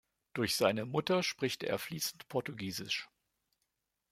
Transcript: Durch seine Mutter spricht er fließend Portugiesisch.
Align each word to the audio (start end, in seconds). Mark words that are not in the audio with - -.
Durch 0.33 0.55
seine 0.55 0.87
Mutter 0.87 1.21
spricht 1.21 1.61
er 1.61 1.77
fließend 1.77 2.27
Portugiesisch. 2.27 3.07